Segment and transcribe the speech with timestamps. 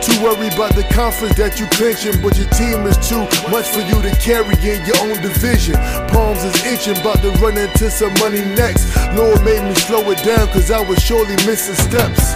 [0.00, 3.20] Too worried about the conference that you clinching, but your team is too
[3.52, 5.76] much for you to carry in your own division.
[6.08, 8.96] Palms is itching, about to run into some money next.
[9.12, 12.32] Lord made me slow it down, cause I was surely missing steps.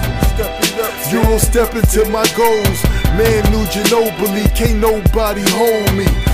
[1.11, 2.85] Euro step into my goals.
[3.17, 6.34] Man, new Ginobili, can't nobody hold me.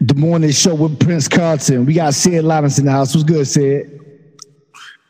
[0.00, 1.84] The morning show with Prince Carlton.
[1.84, 3.16] We got Sid Lawrence in the house.
[3.16, 4.00] What's good, Sid?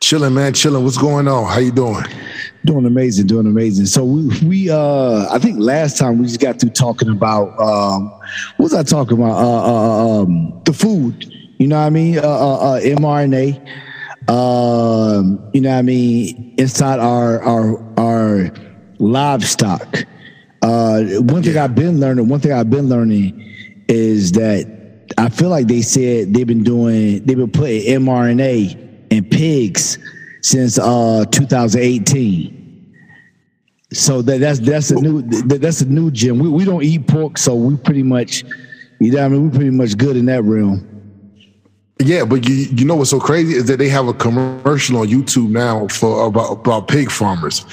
[0.00, 0.82] Chilling, man, chilling.
[0.82, 1.44] What's going on?
[1.44, 2.04] How you doing?
[2.65, 3.84] Doing amazing, doing amazing.
[3.84, 8.09] So we, we uh I think last time we just got through talking about um
[8.56, 9.32] what was I talking about?
[9.32, 11.34] Uh, uh um the food.
[11.59, 12.19] You know what I mean?
[12.19, 13.60] Uh, uh, uh mRNA.
[14.31, 18.50] Um, you know what I mean, inside our our our
[18.98, 20.04] livestock.
[20.62, 23.44] Uh, one thing I've been learning, one thing I've been learning
[23.88, 24.78] is that
[25.19, 29.99] I feel like they said they've been doing, they've been putting mRNA in pigs
[30.43, 32.55] since uh 2018.
[33.93, 36.39] So that that's that's a new that, that's a new gym.
[36.39, 38.45] We we don't eat pork, so we pretty much,
[39.01, 40.84] you know, I mean, we pretty much good in that realm.
[42.01, 45.09] Yeah, but you you know what's so crazy is that they have a commercial on
[45.09, 47.65] YouTube now for about about pig farmers,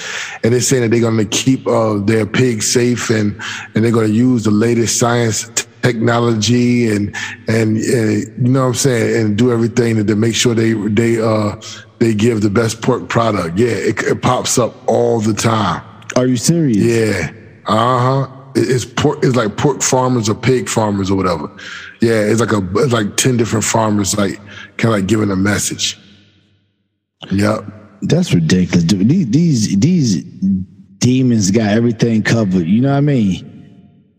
[0.43, 3.39] and they're saying that they're going to keep uh, their pigs safe and
[3.75, 7.15] and they're going to use the latest science technology and
[7.47, 10.73] and uh, you know what I'm saying and do everything to, to make sure they
[10.73, 11.61] they uh
[11.99, 13.57] they give the best pork product.
[13.57, 15.83] Yeah, it, it pops up all the time.
[16.15, 16.77] Are you serious?
[16.77, 17.31] Yeah.
[17.67, 18.31] Uh huh.
[18.55, 19.19] It's pork.
[19.23, 21.51] It's like pork farmers or pig farmers or whatever.
[22.01, 24.37] Yeah, it's like a it's like ten different farmers, like
[24.77, 25.99] kind of like giving a message.
[27.31, 27.65] Yep.
[28.01, 28.83] That's ridiculous.
[28.83, 30.23] Dude, these these these
[30.99, 32.65] demons got everything covered.
[32.65, 33.51] You know what I mean?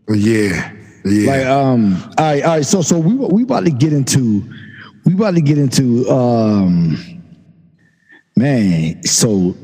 [0.09, 0.76] Yeah.
[1.09, 1.31] Yeah.
[1.31, 1.95] Like um.
[2.17, 2.43] All right.
[2.43, 2.65] All right.
[2.65, 4.43] So so we we about to get into
[5.05, 6.97] we about to get into um.
[8.35, 9.55] Man, so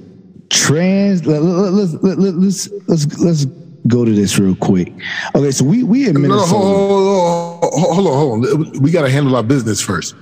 [0.49, 1.25] trans.
[1.27, 3.45] Let, let's let, let, let's let's let's
[3.87, 4.93] go to this real quick.
[5.35, 6.57] Okay, so we we in No, no, Minnesota.
[6.57, 8.81] hold, hold, hold on, hold on.
[8.81, 10.15] We got to handle our business first.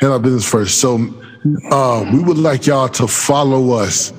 [0.00, 0.80] Handle our business first.
[0.80, 0.94] So,
[1.70, 4.12] uh, we would like y'all to follow us.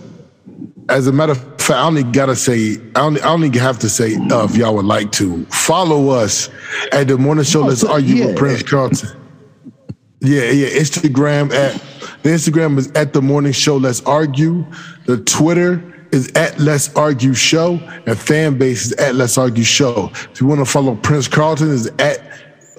[0.90, 3.90] As a matter of fact, I only gotta say, I only, I only have to
[3.90, 6.50] say, uh, if y'all would like to follow us
[6.92, 7.62] at the morning show.
[7.62, 8.26] Let's argue yeah.
[8.28, 9.10] with Prince Carlton.
[10.22, 10.68] Yeah, yeah.
[10.68, 11.82] Instagram at
[12.24, 13.78] the Instagram is at the morning show.
[13.78, 14.66] Let's argue.
[15.06, 15.82] The Twitter
[16.12, 17.76] is at Let's Argue Show,
[18.06, 20.10] and fan base is at Let's Argue Show.
[20.14, 22.20] If you want to follow Prince Carlton, is at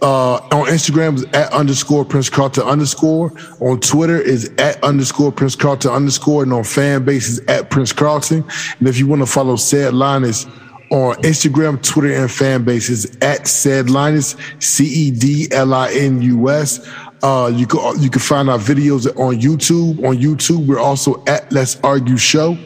[0.02, 3.32] uh, on Instagram is at underscore Prince Carlton underscore.
[3.60, 7.92] On Twitter is at underscore Prince Carlton underscore, and on fan base is at Prince
[7.92, 8.44] Carlton.
[8.78, 10.46] And if you want to follow Ced Linus
[10.90, 16.20] on Instagram, Twitter, and fan bases at Ced Linus C E D L I N
[16.22, 16.86] U S.
[17.22, 20.04] Uh, you can you can find our videos on YouTube.
[20.04, 22.56] On YouTube, we're also at Let's Argue Show.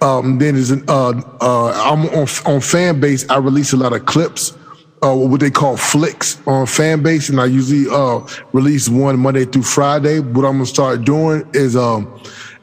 [0.00, 3.28] Um, then there's an uh, uh, I'm on on fan base.
[3.28, 4.56] I release a lot of clips,
[5.02, 9.44] uh, what they call flicks on fan base, and I usually uh, release one Monday
[9.44, 10.20] through Friday.
[10.20, 12.20] What I'm gonna start doing is um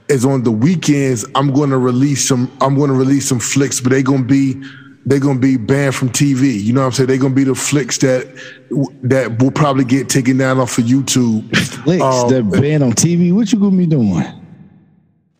[0.09, 1.25] is on the weekends.
[1.35, 2.51] I'm gonna release some.
[2.61, 4.61] I'm gonna release some flicks, but they gonna be
[5.05, 6.61] they're gonna be banned from TV.
[6.61, 7.07] You know what I'm saying?
[7.07, 8.27] They're gonna be the flicks that
[9.03, 11.55] that will probably get taken down off of YouTube.
[11.83, 13.33] Flicks um, that banned on TV.
[13.33, 14.23] What you gonna be doing?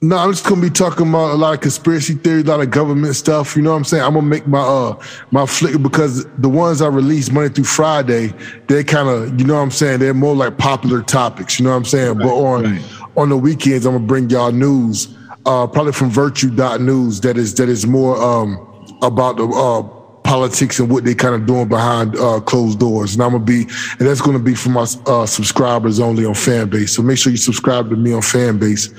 [0.05, 2.69] No, I'm just gonna be talking about a lot of conspiracy theory, a lot of
[2.69, 3.55] government stuff.
[3.55, 4.03] You know what I'm saying?
[4.03, 8.31] I'm gonna make my uh my flick because the ones I release Monday through Friday,
[8.67, 10.01] they kind of you know what I'm saying.
[10.01, 11.57] They're more like popular topics.
[11.57, 12.19] You know what I'm saying?
[12.19, 12.85] Right, but on right.
[13.17, 15.07] on the weekends, I'm gonna bring y'all news,
[15.47, 18.59] uh, probably from Virtue.news that is that is more um
[19.01, 19.81] about the uh,
[20.25, 23.13] politics and what they kind of doing behind uh, closed doors.
[23.13, 26.89] And I'm gonna be, and that's gonna be for my uh, subscribers only on Fanbase.
[26.89, 28.93] So make sure you subscribe to me on Fanbase,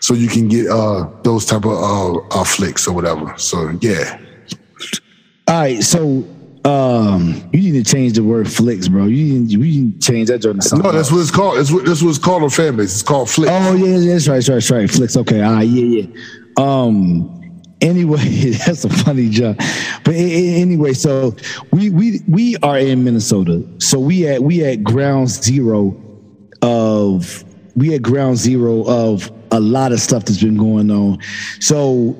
[0.00, 3.32] so you can get uh, those type of uh, uh, flicks or whatever.
[3.36, 4.18] So yeah.
[5.48, 6.24] All right, so
[6.64, 9.06] um, you need to change the word flicks, bro.
[9.06, 10.90] You need, you need to change that to something.
[10.90, 11.58] No, that's what it's called.
[11.58, 12.84] That's what this was called on Fanbase.
[12.84, 13.52] It's called flicks.
[13.52, 14.90] Oh yeah, that's right, that's right, that's right.
[14.90, 15.16] Flicks.
[15.16, 16.06] Okay, all right, yeah, yeah.
[16.56, 17.41] Um,
[17.82, 19.58] anyway, that's a funny joke.
[20.04, 21.36] But anyway, so
[21.72, 23.62] we we we are in Minnesota.
[23.78, 25.94] So we at we at ground zero
[26.62, 27.44] of
[27.76, 31.18] we at ground zero of a lot of stuff that's been going on.
[31.60, 32.16] So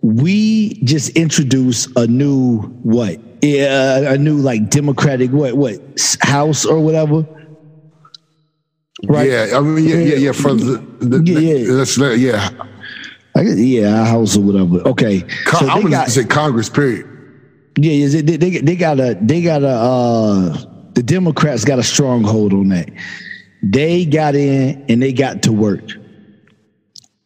[0.00, 3.20] we just introduce a new what?
[3.42, 5.80] Yeah, a new like democratic what what
[6.20, 7.26] house or whatever.
[9.04, 9.28] Right?
[9.28, 10.32] Yeah, I mean, yeah, yeah, yeah.
[10.32, 12.50] For the, the yeah, yeah.
[12.52, 12.66] Yeah
[13.34, 14.86] I guess, yeah, house or whatever.
[14.88, 16.68] Okay, Con- so I'm gonna say Congress.
[16.68, 17.08] Period.
[17.78, 20.64] Yeah, they, they, they, they got a they got a uh,
[20.94, 22.90] the Democrats got a stronghold on that.
[23.62, 25.92] They got in and they got to work.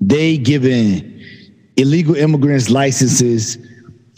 [0.00, 1.24] They given
[1.76, 3.58] illegal immigrants licenses.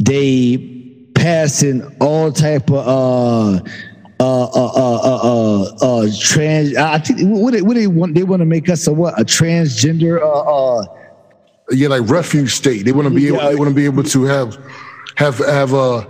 [0.04, 3.62] They passing all type of uh
[4.20, 6.76] uh, uh, uh, uh, uh, trans.
[6.76, 8.16] I think what they, what they want.
[8.16, 10.84] They want to make us a what a transgender uh, uh
[11.70, 12.84] yeah, like refuge state.
[12.84, 13.38] They want to be able.
[13.38, 14.56] They want to be able to have
[15.16, 16.06] have have a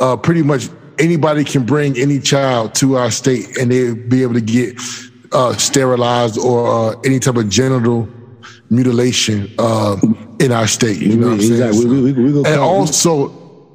[0.00, 4.34] uh, pretty much anybody can bring any child to our state and they'd be able
[4.34, 4.78] to get
[5.32, 8.08] uh, sterilized or uh, any type of genital
[8.70, 9.96] mutilation uh,
[10.38, 10.98] in our state.
[10.98, 11.62] You know what I'm saying?
[11.62, 11.86] Exactly.
[11.86, 13.28] We, we, we and also,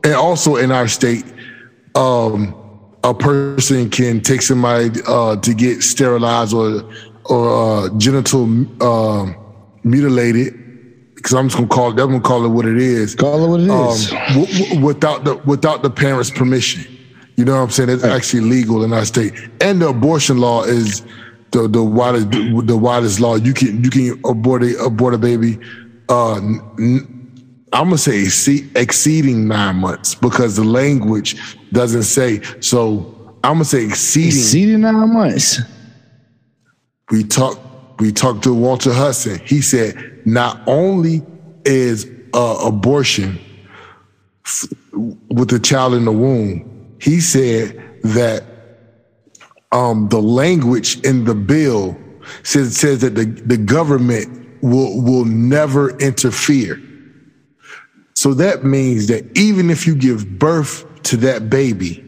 [0.03, 1.25] and also in our state,
[1.95, 2.53] um,
[3.03, 6.91] a person can take somebody uh, to get sterilized or
[7.25, 8.45] or uh, genital
[9.83, 10.64] mutilated
[11.25, 11.99] because I'm just gonna call it.
[11.99, 13.15] I'm gonna call it what it is.
[13.15, 14.09] Call it what it um, is.
[14.09, 16.85] W- w- without the without the parents' permission.
[17.35, 17.89] You know what I'm saying?
[17.89, 18.11] It's right.
[18.11, 21.01] actually legal in our state, and the abortion law is
[21.49, 23.37] the the widest the widest law.
[23.37, 25.57] You can you can abort a abort a baby.
[26.09, 27.11] Uh, n-
[27.73, 28.21] I'm gonna say
[28.75, 32.39] exceeding nine months because the language doesn't say.
[32.59, 35.59] So I'm gonna say exceeding exceeding nine months.
[37.09, 37.64] We talk
[37.99, 39.39] we talked to Walter Hudson.
[39.45, 41.21] He said not only
[41.65, 43.39] is uh, abortion
[44.45, 44.67] f-
[45.29, 48.43] with the child in the womb, he said that
[49.71, 51.97] um, the language in the bill
[52.43, 56.81] says, says that the, the government will, will never interfere.
[58.13, 62.03] So that means that even if you give birth to that baby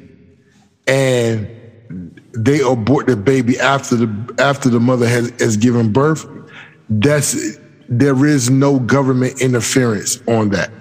[0.87, 1.56] and
[2.37, 6.25] they abort the baby after the after the mother has, has given birth,
[6.89, 7.57] that's
[7.89, 10.71] there is no government interference on that.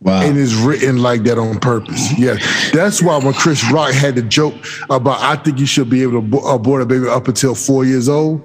[0.00, 0.20] Wow.
[0.20, 2.18] And it's written like that on purpose.
[2.18, 2.36] Yeah.
[2.74, 4.54] That's why when Chris Rock had the joke
[4.90, 8.06] about, I think you should be able to abort a baby up until four years
[8.06, 8.42] old,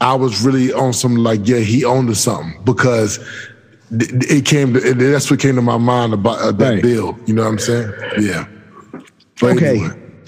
[0.00, 3.18] I was really on some like, yeah, he owned to something because
[3.90, 6.82] it came to, that's what came to my mind about uh, that right.
[6.82, 7.18] bill.
[7.26, 7.92] You know what I'm saying?
[8.18, 8.46] Yeah.
[9.40, 9.80] Okay.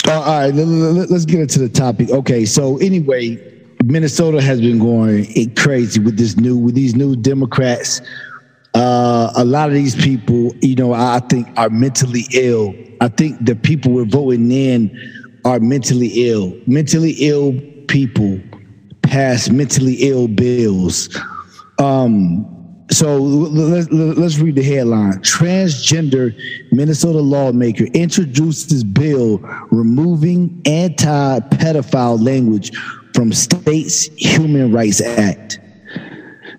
[0.07, 2.11] Uh, all right, let's get into the topic.
[2.11, 3.39] Okay, so anyway,
[3.83, 8.01] Minnesota has been going crazy with this new with these new Democrats.
[8.75, 12.75] Uh, a lot of these people, you know, I think are mentally ill.
[13.01, 14.91] I think the people we're voting in
[15.45, 16.55] are mentally ill.
[16.67, 17.59] Mentally ill
[17.89, 18.41] people
[19.03, 21.17] pass mentally ill bills.
[21.79, 22.54] Um,
[22.95, 25.15] so let's, read the headline.
[25.15, 26.35] Transgender
[26.73, 29.39] Minnesota lawmaker introduces bill
[29.71, 32.77] removing anti pedophile language
[33.15, 35.61] from state's Human Rights Act.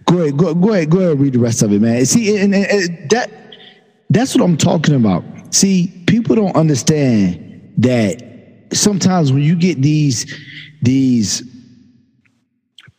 [0.05, 2.05] Go ahead, go, go ahead, go ahead, read the rest of it, man.
[2.05, 3.31] See, and, and, and that
[4.09, 5.23] That's what I'm talking about.
[5.53, 10.33] See, people don't understand that sometimes when you get these
[10.81, 11.54] these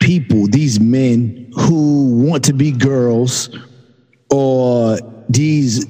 [0.00, 3.56] people, these men who want to be girls
[4.30, 4.98] or
[5.28, 5.86] these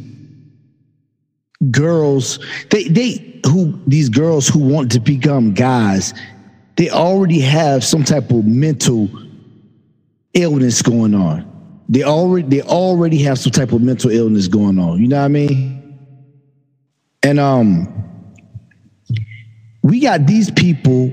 [1.71, 2.39] girls
[2.71, 6.13] they they who these girls who want to become guys
[6.77, 9.09] they already have some type of mental
[10.35, 11.51] illness going on.
[11.89, 15.25] They already they already have some type of mental illness going on you know what
[15.25, 15.99] i mean?
[17.23, 17.93] And um
[19.83, 21.13] we got these people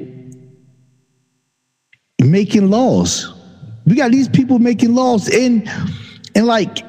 [2.22, 3.34] making laws.
[3.86, 5.68] We got these people making laws and
[6.36, 6.86] and like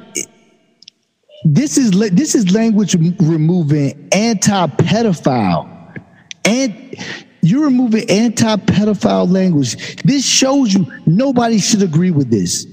[1.45, 5.71] this is this is language removing anti-pedophile.
[6.47, 6.97] And
[7.43, 10.02] you're removing anti-pedophile language.
[10.02, 12.66] This shows you nobody should agree with this.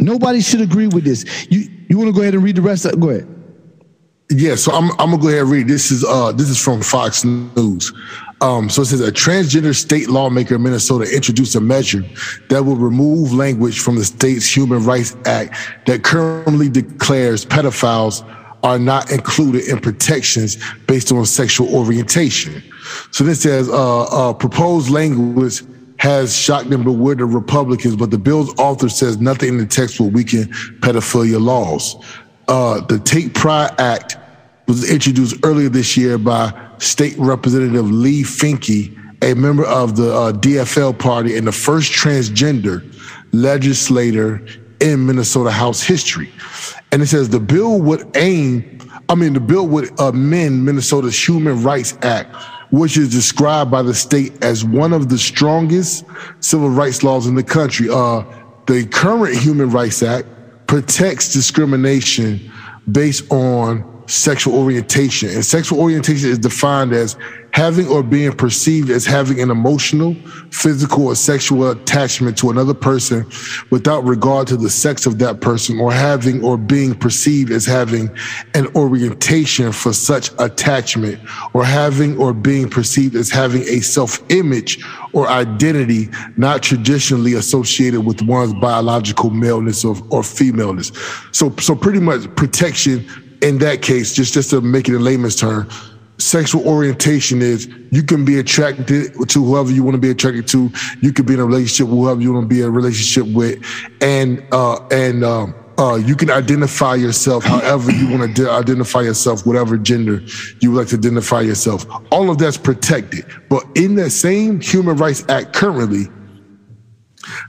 [0.00, 1.24] Nobody should agree with this.
[1.50, 3.34] You you want to go ahead and read the rest of go ahead.
[4.30, 5.68] Yeah so i'm, I'm gonna go ahead and read.
[5.68, 7.92] This is uh this is from fox news
[8.40, 12.04] um, so it says a transgender state lawmaker in Minnesota introduced a measure
[12.48, 18.22] that will remove language from the state's Human Rights Act that currently declares pedophiles
[18.62, 22.62] are not included in protections based on sexual orientation.
[23.10, 25.62] So this says uh, uh, proposed language
[25.98, 30.10] has shocked and bewildered Republicans, but the bill's author says nothing in the text will
[30.10, 30.44] weaken
[30.80, 31.96] pedophilia laws.
[32.46, 34.16] Uh, the Take Pride Act
[34.68, 40.32] was introduced earlier this year by State Representative Leigh Finke, a member of the uh,
[40.32, 42.84] DFL party and the first transgender
[43.32, 44.46] legislator
[44.80, 46.30] in Minnesota House history.
[46.92, 51.62] And it says the bill would aim, I mean, the bill would amend Minnesota's Human
[51.62, 52.36] Rights Act,
[52.70, 56.04] which is described by the state as one of the strongest
[56.40, 57.88] civil rights laws in the country.
[57.90, 58.22] Uh,
[58.66, 60.28] the current Human Rights Act
[60.66, 62.52] protects discrimination
[62.92, 65.28] based on sexual orientation.
[65.28, 67.16] And sexual orientation is defined as
[67.52, 70.14] having or being perceived as having an emotional,
[70.50, 73.26] physical, or sexual attachment to another person
[73.70, 78.10] without regard to the sex of that person, or having or being perceived as having
[78.54, 81.18] an orientation for such attachment,
[81.52, 88.02] or having or being perceived as having a self image or identity not traditionally associated
[88.02, 90.92] with one's biological maleness or, or femaleness.
[91.32, 93.06] So, so pretty much protection
[93.42, 95.68] in that case, just just to make it in layman's term,
[96.18, 100.70] sexual orientation is you can be attracted to whoever you want to be attracted to.
[101.00, 103.32] You can be in a relationship with whoever you want to be in a relationship
[103.34, 103.64] with,
[104.00, 109.00] and uh, and um, uh, you can identify yourself however you want to de- identify
[109.00, 110.20] yourself, whatever gender
[110.60, 111.86] you would like to identify yourself.
[112.10, 113.24] All of that's protected.
[113.48, 116.06] But in that same Human Rights Act currently,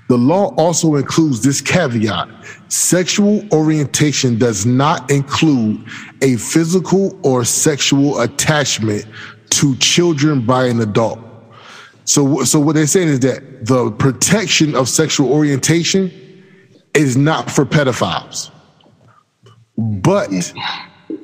[0.07, 2.27] the law also includes this caveat
[2.69, 5.85] sexual orientation does not include
[6.21, 9.05] a physical or sexual attachment
[9.51, 11.19] to children by an adult.
[12.05, 16.11] So, so what they're saying is that the protection of sexual orientation
[16.95, 18.49] is not for pedophiles.
[19.77, 20.29] But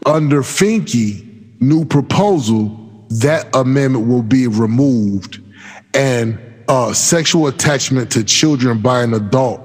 [0.05, 5.41] under Finke, new proposal, that amendment will be removed
[5.93, 9.61] and uh, sexual attachment to children by an adult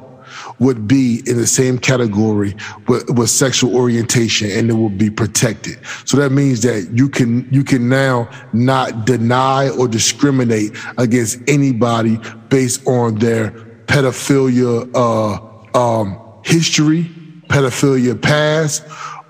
[0.59, 2.54] would be in the same category
[2.87, 5.78] with, with, sexual orientation and it will be protected.
[6.04, 12.19] So that means that you can you can now not deny or discriminate against anybody
[12.49, 13.50] based on their
[13.87, 17.04] pedophilia uh, um, history,
[17.49, 18.85] pedophilia past,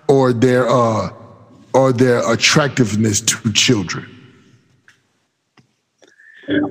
[0.09, 1.11] or their uh,
[1.73, 4.20] or their attractiveness to children.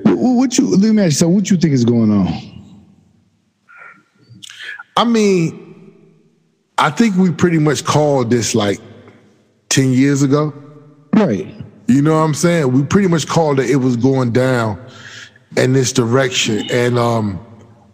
[0.04, 2.28] What you let me ask you, so what you think is going on?
[4.96, 5.94] I mean,
[6.76, 8.78] I think we pretty much called this like
[9.70, 10.52] 10 years ago.
[11.14, 11.54] Right.
[11.86, 12.72] You know what I'm saying?
[12.72, 14.84] We pretty much called it it was going down
[15.56, 16.70] in this direction.
[16.70, 17.46] And um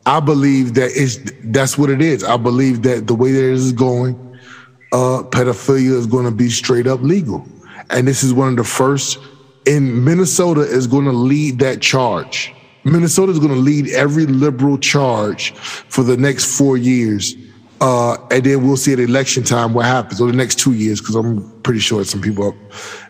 [0.07, 2.23] I believe that it's that's what it is.
[2.25, 4.14] I believe that the way that it is going,
[4.93, 7.45] uh, pedophilia is going to be straight up legal.
[7.90, 9.19] And this is one of the first
[9.66, 12.52] and Minnesota is going to lead that charge.
[12.85, 17.35] Minnesota is going to lead every liberal charge for the next four years.
[17.80, 21.00] Uh, and then we'll see at election time what happens, or the next two years,
[21.00, 22.54] because I'm pretty sure some people up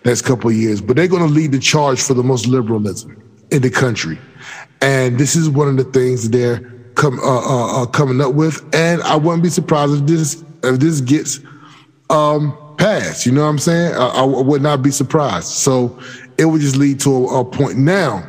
[0.04, 0.80] next couple of years.
[0.80, 3.22] But they're going to lead the charge for the most liberalism
[3.52, 4.18] in the country,
[4.80, 8.60] and this is one of the things they're uh, uh, uh, coming up with.
[8.74, 11.38] And I wouldn't be surprised if this if this gets
[12.10, 13.24] um, passed.
[13.24, 13.94] You know what I'm saying?
[13.94, 15.46] I, I would not be surprised.
[15.46, 15.96] So
[16.38, 17.78] it would just lead to a, a point.
[17.78, 18.28] Now,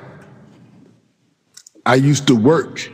[1.86, 2.92] I used to work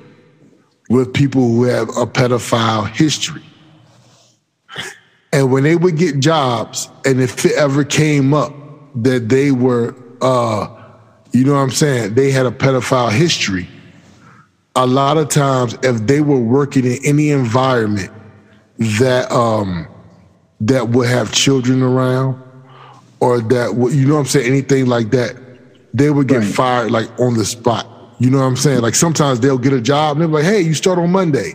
[0.90, 3.42] with people who have a pedophile history.
[5.32, 8.54] And when they would get jobs, and if it ever came up
[8.96, 10.68] that they were, uh,
[11.32, 13.68] you know what I'm saying, they had a pedophile history,
[14.76, 18.12] a lot of times if they were working in any environment
[18.78, 19.88] that um,
[20.60, 22.43] that would have children around
[23.24, 25.38] or that you know what I'm saying, anything like that,
[25.94, 26.54] they would get right.
[26.54, 27.88] fired like on the spot.
[28.20, 28.82] You know what I'm saying?
[28.82, 31.54] Like sometimes they'll get a job and they're like, hey, you start on Monday.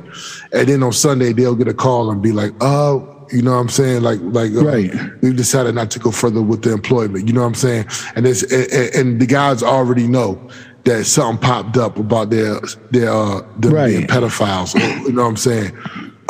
[0.53, 3.59] And then on Sunday, they'll get a call and be like, oh, you know what
[3.59, 4.03] I'm saying?
[4.03, 4.93] Like, like, uh, right.
[5.21, 7.29] we decided not to go further with the employment.
[7.29, 7.87] You know what I'm saying?
[8.17, 10.41] And it's, and, and the guys already know
[10.85, 12.61] that something popped up about their,
[12.93, 13.89] their, uh, them right.
[13.89, 14.75] being pedophiles.
[15.07, 15.77] you know what I'm saying?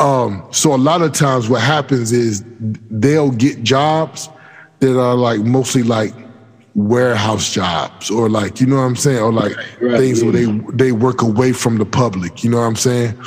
[0.01, 2.43] Um, so a lot of times what happens is
[2.89, 4.29] they'll get jobs
[4.79, 6.13] that are like mostly like
[6.75, 9.19] warehouse jobs or like, you know what I'm saying?
[9.19, 10.29] Or like right, things yeah.
[10.29, 12.43] where they, they work away from the public.
[12.43, 13.21] You know what I'm saying?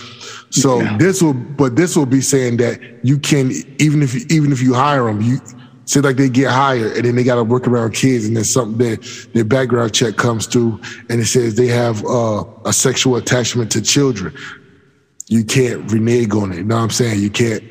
[0.51, 0.97] So yeah.
[0.99, 4.75] this will, but this will be saying that you can, even if, even if you
[4.75, 5.39] hire them, you
[5.85, 8.45] say like they get hired and then they got to work around kids and then
[8.45, 13.17] something that their background check comes through and it says they have uh, a sexual
[13.17, 14.35] attachment to children.
[15.27, 16.59] You can't renege on it.
[16.59, 17.21] You know what I'm saying?
[17.21, 17.63] You can't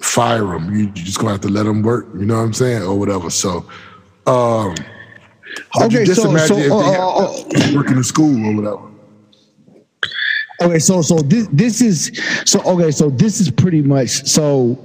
[0.00, 0.74] fire them.
[0.74, 2.06] You, are just gonna have to let them work.
[2.14, 3.30] You know what I'm saying, or whatever.
[3.30, 3.66] So,
[4.26, 4.74] um,
[5.80, 8.90] okay, just so, imagine so, if they uh, uh, working in school or whatever.
[10.62, 14.78] Okay, so so this this is so okay, so this is pretty much so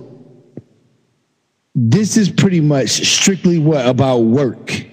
[1.74, 4.86] this is pretty much strictly what about work.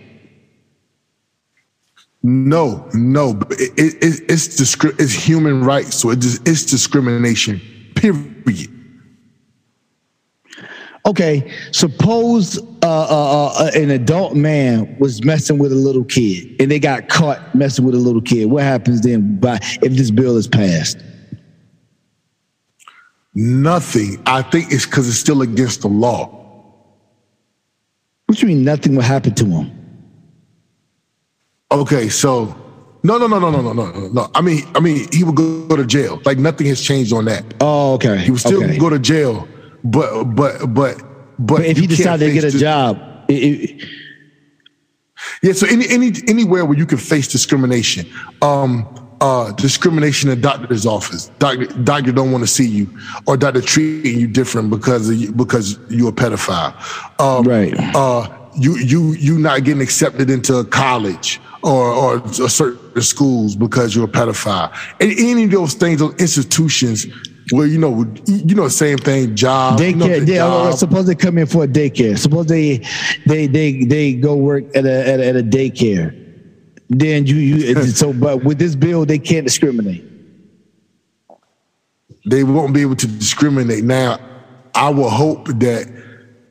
[2.23, 7.61] No, no, it, it, it's discri- it's human rights, so it just, it's discrimination.
[7.95, 8.78] Period.
[11.09, 16.71] Okay, suppose uh, uh, uh, an adult man was messing with a little kid, and
[16.71, 18.45] they got caught messing with a little kid.
[18.51, 19.41] What happens then?
[19.41, 20.99] By if this bill is passed?
[23.35, 24.23] Nothing.
[24.27, 26.27] I think it's because it's still against the law.
[28.27, 28.63] What you mean?
[28.63, 29.75] Nothing will happen to him?
[31.73, 32.55] Okay, so
[33.03, 34.31] no, no, no, no, no, no, no, no.
[34.35, 36.21] I mean, I mean, he would go, go to jail.
[36.27, 37.45] Like nothing has changed on that.
[37.63, 38.19] Oh, okay.
[38.19, 38.77] He would still okay.
[38.77, 39.49] go to jail
[39.91, 41.03] but but but but,
[41.39, 43.89] but if he decided to get a job, it, it,
[45.43, 45.53] yeah.
[45.53, 48.07] So any any anywhere where you can face discrimination,
[48.43, 48.87] um,
[49.21, 54.19] uh, discrimination in doctor's office, doctor doctor don't want to see you, or doctor treating
[54.19, 56.75] you different because of you, because you're a pedophile,
[57.21, 57.75] um, right?
[57.95, 63.95] Uh, you you you not getting accepted into a college or or certain schools because
[63.95, 64.73] you're a pedophile.
[65.01, 67.07] And any of those things, those institutions
[67.53, 69.35] well, you know, you know, same thing.
[69.35, 69.79] Job.
[69.79, 69.89] Daycare.
[69.89, 70.75] You know, they, job.
[70.75, 72.19] Suppose they come in for a daycare.
[72.19, 72.85] Suppose they
[73.27, 76.15] they they they go work at a at a, at a daycare.
[76.89, 80.05] Then you you so, but with this bill, they can't discriminate.
[82.27, 83.85] They won't be able to discriminate.
[83.85, 84.19] Now,
[84.75, 85.87] I will hope that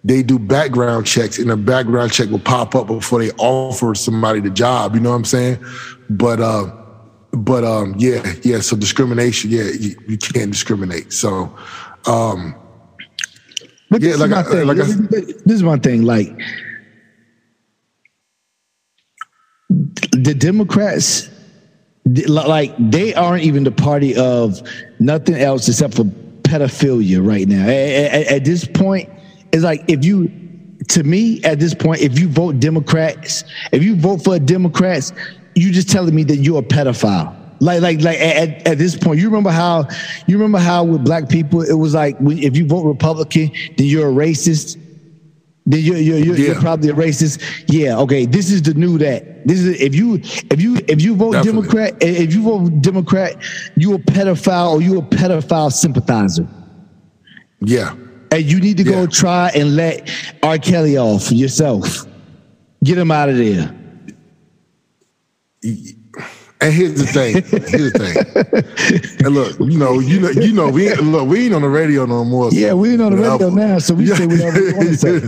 [0.03, 4.39] they do background checks and a background check will pop up before they offer somebody
[4.39, 4.95] the job.
[4.95, 5.63] You know what I'm saying?
[6.09, 6.71] But uh
[7.37, 8.59] but um, yeah, yeah.
[8.59, 11.13] So discrimination, yeah, you, you can't discriminate.
[11.13, 11.55] So,
[12.05, 12.55] um,
[13.89, 16.03] but yeah, like, I, like this, I, this is one thing.
[16.03, 16.29] Like
[19.69, 21.29] the Democrats,
[22.27, 24.61] like they aren't even the party of
[24.99, 26.03] nothing else except for
[26.43, 27.63] pedophilia right now.
[27.63, 29.09] At, at, at this point,
[29.51, 30.31] it's like if you
[30.89, 35.13] to me at this point, if you vote Democrats, if you vote for Democrats,
[35.57, 37.35] you just telling me that you're a pedophile.
[37.59, 39.87] Like, like, like at, at this point, you remember how
[40.27, 44.09] you remember how with black people it was like if you vote Republican, then you're
[44.09, 44.79] a racist.
[45.65, 46.45] Then you're you're, you're, yeah.
[46.47, 47.41] you're, probably a racist.
[47.67, 48.25] Yeah, okay.
[48.25, 49.47] This is the new that.
[49.47, 51.61] This is if you if you if you vote Definitely.
[51.61, 53.35] Democrat if you vote Democrat,
[53.75, 56.47] you a pedophile or you a pedophile sympathizer.
[57.61, 57.95] Yeah.
[58.31, 58.91] And you need to yeah.
[58.91, 60.09] go try and let
[60.43, 60.57] R.
[60.57, 62.05] Kelly off yourself.
[62.83, 63.76] Get him out of there.
[65.63, 67.33] And here's the thing.
[67.33, 68.15] Here's the thing.
[69.25, 71.69] And look, you know, you know, you know, we ain't, look, we ain't on the
[71.69, 72.49] radio no more.
[72.49, 74.15] So, yeah, we ain't on the radio now, so we yeah.
[74.15, 75.21] say whatever we want to say.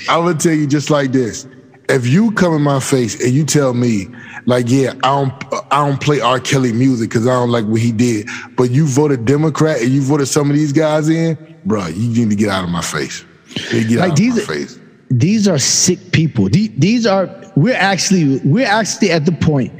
[0.06, 0.12] yeah.
[0.12, 1.46] I would tell you just like this:
[1.88, 4.08] if you come in my face and you tell me,
[4.46, 5.32] like, yeah, I don't,
[5.72, 6.40] I don't play R.
[6.40, 10.02] Kelly music because I don't like what he did, but you voted Democrat and you
[10.02, 13.24] voted some of these guys in, bro, you need to get out of my face.
[13.70, 14.78] Get like out these, of my face.
[15.10, 16.48] These are sick people.
[16.48, 19.72] These are we're actually we're actually at the point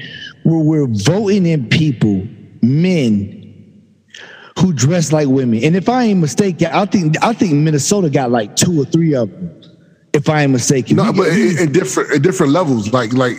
[0.44, 2.26] where we're voting in people,
[2.62, 3.32] men
[4.58, 5.62] who dress like women.
[5.64, 9.14] And if I ain't mistaken, I think I think Minnesota got like two or three
[9.14, 9.52] of them.
[10.12, 12.90] If I ain't mistaken, no, but in, in different in different levels.
[12.92, 13.36] Like like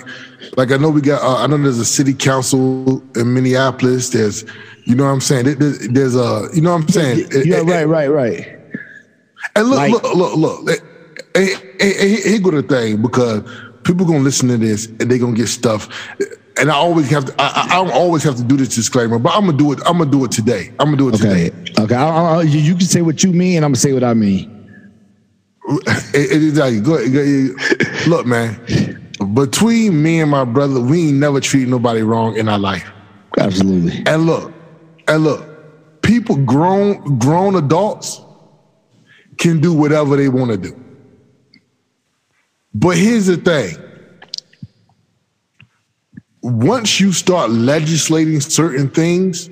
[0.58, 1.24] like I know we got.
[1.24, 4.10] Uh, I know there's a city council in Minneapolis.
[4.10, 4.46] There's,
[4.86, 5.58] you know what I'm saying.
[5.58, 7.30] There's, there's a, you know what I'm saying.
[7.46, 8.60] Yeah, right, right, right.
[9.56, 10.84] And look, like, look, look, look.
[11.38, 13.44] Hey, hey, hey, here go the thing because
[13.84, 15.88] people gonna listen to this and they gonna get stuff.
[16.60, 17.36] And I always have to.
[17.40, 19.80] I, I don't always have to do this disclaimer, but I'm gonna do it.
[19.86, 20.70] I'm gonna do it today.
[20.80, 21.50] I'm gonna do it okay.
[21.52, 21.74] today.
[21.84, 21.94] Okay.
[21.94, 24.52] I, I, you can say what you mean, and I'm gonna say what I mean.
[26.16, 26.82] Exactly.
[26.82, 28.60] Go, go, look, man.
[29.36, 32.90] Between me and my brother, we ain't never treat nobody wrong in our life.
[33.38, 34.02] Absolutely.
[34.08, 34.52] And look,
[35.08, 38.22] and look, people grown grown adults
[39.38, 40.84] can do whatever they want to do.
[42.80, 43.76] But here's the thing.
[46.44, 49.50] Once you start legislating certain things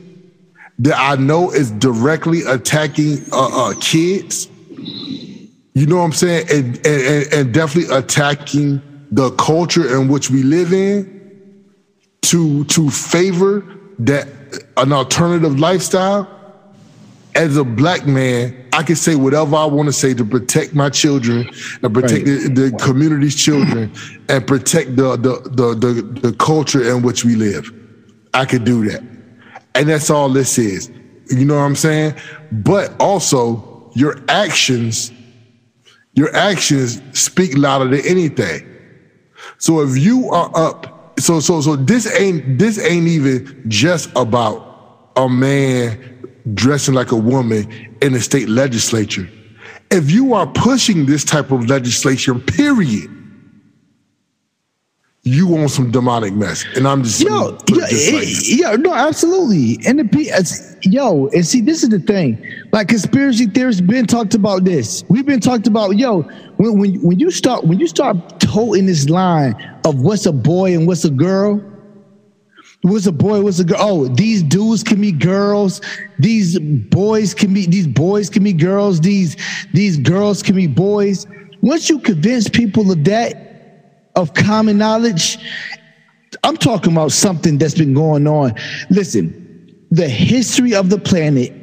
[0.77, 4.47] that I know is directly attacking uh, uh, kids,
[5.73, 6.47] you know what I'm saying?
[6.51, 11.41] And, and, and definitely attacking the culture in which we live in
[12.23, 13.65] to, to favor
[13.99, 14.27] that
[14.77, 16.29] an alternative lifestyle.
[17.33, 20.89] As a black man, I can say whatever I want to say to protect my
[20.89, 21.49] children
[21.81, 22.53] and protect right.
[22.55, 23.93] the, the, community's children
[24.29, 27.71] and protect the, the, the, the, the culture in which we live.
[28.33, 29.01] I could do that.
[29.75, 30.89] And that's all this is.
[31.29, 32.15] You know what I'm saying?
[32.51, 35.11] But also, your actions
[36.15, 38.65] your actions speak louder than anything.
[39.57, 45.11] So if you are up, so so so this ain't this ain't even just about
[45.17, 46.14] a man
[46.53, 49.29] dressing like a woman in the state legislature.
[49.91, 53.09] If you are pushing this type of legislation, period,
[55.25, 56.63] you want some demonic mess.
[56.75, 59.79] And I'm just yo, yo, it, yeah, no, absolutely.
[59.87, 62.43] And the yo, and see, this is the thing.
[62.71, 65.03] Like conspiracy theorists been talked about this.
[65.09, 66.21] We've been talked about, yo,
[66.57, 70.73] when when when you start when you start toting this line of what's a boy
[70.73, 71.59] and what's a girl.
[72.85, 73.41] What's a boy?
[73.41, 73.77] What's a girl?
[73.79, 75.81] Oh, these dudes can be girls.
[76.19, 79.01] These boys can be these boys can be girls.
[79.01, 79.37] These
[79.73, 81.25] these girls can be boys.
[81.61, 85.39] Once you convince people of that, of common knowledge.
[86.43, 88.53] I'm talking about something that's been going on.
[88.91, 91.53] Listen, the history of the planet,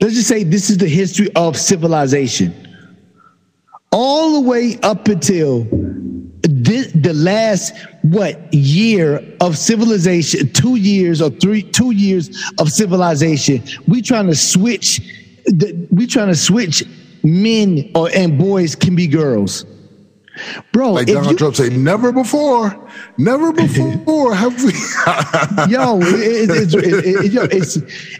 [0.00, 2.54] let's just say this is the history of civilization.
[3.90, 5.64] All the way up until
[6.68, 12.28] this, the last what year of civilization, two years or three, two years
[12.58, 15.00] of civilization, we trying to switch.
[15.46, 16.84] The, we trying to switch
[17.24, 19.64] men or and boys can be girls.
[20.72, 22.78] Bro, like Donald you, Trump say, never before,
[23.16, 24.72] never before have we.
[25.72, 27.78] yo, it, it, it, yo, it's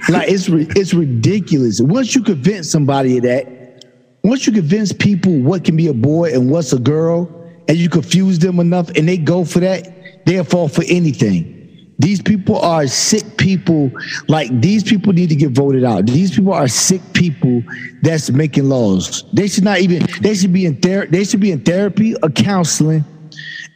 [0.09, 1.83] like it's it's ridiculous.
[1.83, 3.85] Once you convince somebody of that,
[4.25, 7.38] once you convince people what can be a boy and what's a girl,
[7.69, 11.55] and you confuse them enough, and they go for that, they'll fall for anything.
[12.01, 13.91] These people are sick people.
[14.29, 16.07] Like these people need to get voted out.
[16.07, 17.63] These people are sick people
[18.03, 19.25] that's making laws.
[19.33, 20.07] They should not even.
[20.21, 21.11] They should be in therapy.
[21.11, 23.05] They should be in therapy or counseling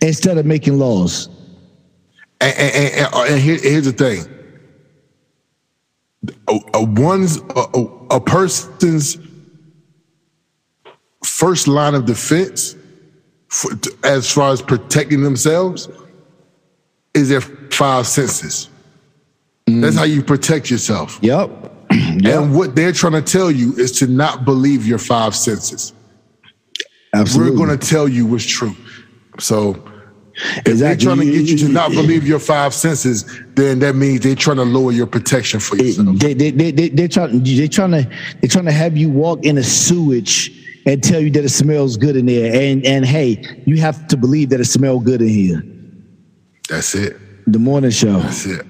[0.01, 1.29] instead of making laws.
[2.41, 4.25] And, and, and, and uh, here, here's the thing:
[6.49, 9.19] a, a one's a, a person's
[11.25, 12.77] first line of defense,
[13.53, 13.71] for,
[14.03, 15.89] as far as protecting themselves,
[17.13, 18.71] is their five senses.
[19.67, 19.83] Mm.
[19.83, 21.19] That's how you protect yourself.
[21.21, 21.51] Yep.
[21.91, 22.43] yep.
[22.43, 25.93] And what they're trying to tell you is to not believe your five senses.
[27.15, 27.51] Absolutely.
[27.53, 28.75] We're going to tell you what's true.
[29.39, 29.73] So
[30.35, 30.75] if exactly.
[30.77, 34.35] they're trying to get you to not believe your five senses, then that means they're
[34.35, 36.19] trying to lower your protection for yourself.
[36.19, 38.11] They, they, they, they, they're, trying, they're, trying to,
[38.41, 41.97] they're trying to have you walk in a sewage and tell you that it smells
[41.97, 42.53] good in there.
[42.55, 45.63] And, and hey, you have to believe that it smells good in here.
[46.69, 47.17] That's it.
[47.47, 48.19] The morning show.
[48.21, 48.67] That's it.